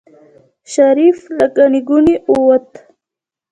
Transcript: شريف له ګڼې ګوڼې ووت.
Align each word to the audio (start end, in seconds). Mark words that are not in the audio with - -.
شريف 0.73 1.17
له 1.37 1.45
ګڼې 1.57 1.81
ګوڼې 1.89 2.15
ووت. 2.31 2.69